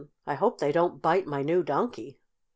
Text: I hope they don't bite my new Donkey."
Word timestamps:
I 0.25 0.33
hope 0.33 0.57
they 0.57 0.71
don't 0.71 0.99
bite 0.99 1.27
my 1.27 1.43
new 1.43 1.61
Donkey." 1.61 2.17